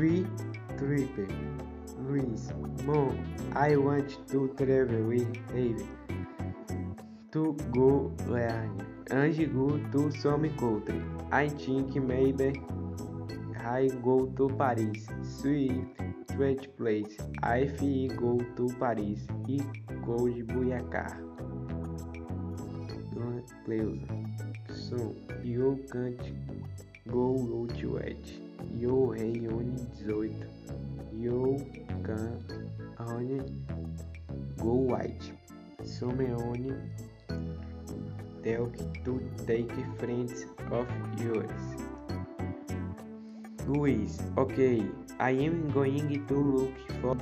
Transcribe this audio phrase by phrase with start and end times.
[0.00, 0.26] three,
[0.78, 1.30] trip.
[2.08, 2.54] Luiz,
[2.86, 3.22] Mom,
[3.54, 5.86] I want to travel with Eve
[7.32, 11.02] to go learn and go to some country.
[11.30, 12.62] I think maybe
[13.62, 15.06] I go to Paris.
[15.22, 15.84] Sweet,
[16.32, 17.18] sweet place.
[17.42, 19.60] I feel go to Paris e
[20.06, 21.12] go de Buiacar.
[23.12, 24.08] Dona Cleusa,
[24.72, 25.14] so
[25.44, 28.24] you can't go out wet.
[28.78, 30.46] You reúne 18.
[31.18, 31.58] You
[32.04, 32.44] can
[32.98, 33.40] only
[34.56, 35.32] go white.
[35.84, 36.92] Someone
[38.44, 38.70] tell
[39.04, 40.86] to take friends of
[41.20, 41.64] yours.
[43.66, 44.82] Luis, okay,
[45.18, 47.16] I am going to look for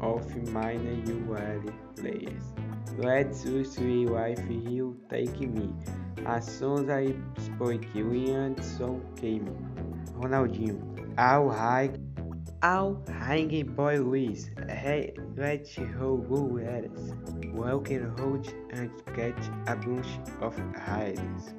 [0.00, 2.67] of mine UL players.
[2.98, 5.72] Let's see if you take me.
[6.26, 9.46] As soon as I spoke, Williamson came.
[10.18, 10.82] Ronaldinho,
[11.16, 12.12] I'll hang,
[12.60, 14.50] I'll hang boy Luis.
[14.68, 17.12] Hey, let's go go eras.
[17.52, 20.08] Walking road and catch a bunch
[20.40, 21.54] of hiders.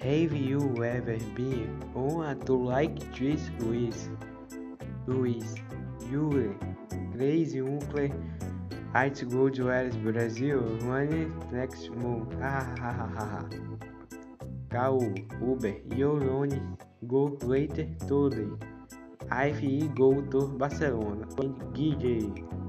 [0.00, 4.08] Have you ever been on a tour like this, Luis?
[5.06, 5.54] Luis,
[6.10, 6.56] Yuri,
[7.14, 8.08] Crazy Uncle,
[8.94, 13.48] Arts Gold Welles Brasil, One Next Moon, ha.
[14.70, 15.00] Kau,
[15.40, 16.76] Uber, Yolone,
[17.08, 18.52] Go Later Today.
[19.30, 21.24] IFE Go to Barcelona.
[21.72, 22.61] DJ.